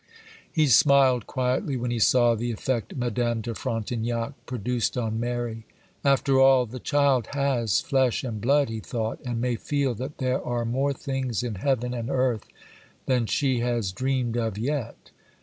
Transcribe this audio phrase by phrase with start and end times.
[0.51, 5.63] He smiled quietly when he saw the effect Madame de Frontignac produced on Mary.
[6.03, 10.41] 'After all, the child has flesh and blood!' he thought, 'and may feel that there
[10.43, 12.47] are more things in heaven and earth
[13.05, 15.11] than she has dreamed of yet.